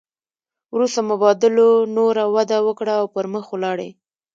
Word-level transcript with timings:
وروسته 0.73 0.99
مبادلو 1.11 1.69
نوره 1.97 2.23
وده 2.35 2.57
وکړه 2.67 2.93
او 3.01 3.05
پرمخ 3.15 3.45
ولاړې 3.51 3.89